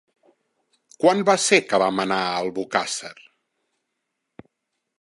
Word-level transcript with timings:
Quan 1.03 1.19
va 1.27 1.35
ser 1.43 1.59
que 1.73 1.79
vam 1.83 2.01
anar 2.05 2.17
a 2.31 2.39
Albocàsser? 2.39 3.13